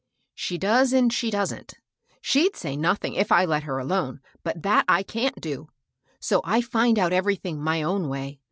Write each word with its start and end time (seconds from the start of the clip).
"She 0.33 0.57
does 0.57 0.93
and 0.93 1.13
she 1.13 1.29
doesn't. 1.29 1.75
She'd 2.21 2.55
say 2.55 2.75
nothing, 2.75 3.13
if 3.13 3.31
I 3.31 3.45
let 3.45 3.65
her 3.65 3.77
alone; 3.77 4.19
but 4.41 4.63
that 4.63 4.83
I 4.87 5.03
can't 5.03 5.39
do. 5.39 5.67
So 6.19 6.41
I 6.43 6.59
find 6.61 6.97
out 6.97 7.13
everything 7.13 7.61
my 7.61 7.83
own 7.83 8.09
way. 8.09 8.39